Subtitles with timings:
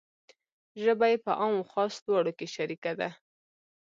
[0.83, 3.09] ژبه یې په عام و خاص دواړو کې شریکه ده.